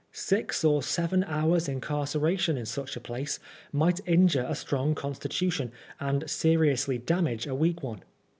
[0.13, 3.37] Six or seven hours' incarceration in such a place
[3.71, 8.01] might injure a strong constitution and seriously damage a weak one.